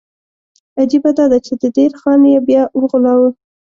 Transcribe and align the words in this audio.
عجیبه 0.79 1.11
دا 1.17 1.25
ده 1.31 1.37
چې 1.45 1.53
د 1.61 1.63
دیر 1.75 1.91
خان 1.99 2.21
یې 2.31 2.39
بیا 2.47 2.63
وغولاوه. 2.79 3.29